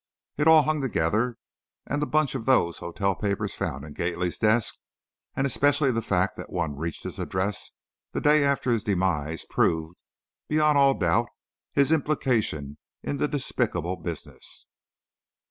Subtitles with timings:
[0.35, 1.37] It all hung together,
[1.85, 4.73] and the bunch of those hotel papers found in Gately's desk,
[5.35, 7.69] and especially the fact that one reached his address
[8.11, 10.03] the day after his demise proved,
[10.47, 11.29] beyond all doubt,
[11.71, 14.65] his implication in the despicable business.